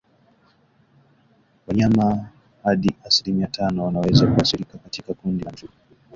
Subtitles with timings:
[1.67, 2.27] Wanyama
[2.63, 5.73] hadi asilimia tano wanaweza kuathirika katika kundi la mifugo